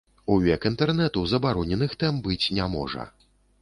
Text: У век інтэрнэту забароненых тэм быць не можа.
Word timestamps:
У 0.35 0.37
век 0.45 0.65
інтэрнэту 0.69 1.27
забароненых 1.35 1.97
тэм 2.01 2.13
быць 2.29 2.43
не 2.61 2.75
можа. 2.79 3.11